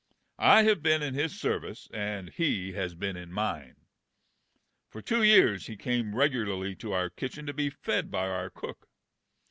[0.39, 3.75] I have been in his ser vice, and he has been in mine.
[4.89, 8.49] For two years he came regu larly to our kitchen to be fed by our
[8.49, 8.87] cook.